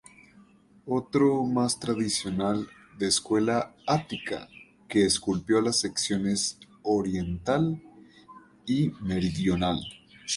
Otro, 0.87 1.43
más 1.45 1.79
tradicional, 1.79 2.67
de 2.97 3.05
escuela 3.07 3.75
ática, 3.85 4.49
que 4.89 5.05
esculpió 5.05 5.61
las 5.61 5.77
secciones 5.79 6.57
oriental 6.81 7.79
y 8.65 8.89
meridional. 8.99 9.79